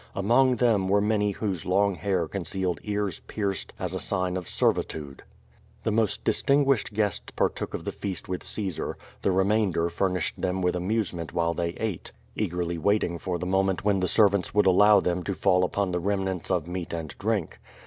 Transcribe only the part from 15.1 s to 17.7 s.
to fall upon the remnants of meat and drink.